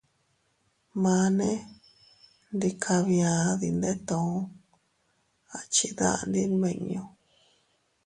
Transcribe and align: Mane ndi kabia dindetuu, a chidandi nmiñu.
Mane 1.03 1.49
ndi 2.55 2.69
kabia 2.83 3.33
dindetuu, 3.59 4.35
a 5.57 5.59
chidandi 5.73 6.41
nmiñu. 6.51 7.03